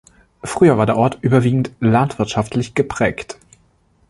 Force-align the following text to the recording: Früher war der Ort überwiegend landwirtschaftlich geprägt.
Früher 0.43 0.79
war 0.79 0.87
der 0.87 0.97
Ort 0.97 1.19
überwiegend 1.21 1.69
landwirtschaftlich 1.79 2.73
geprägt. 2.73 3.37